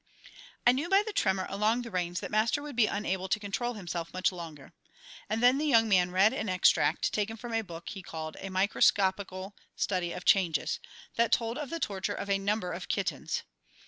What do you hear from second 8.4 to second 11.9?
Microscopical Study of Changes," that told of the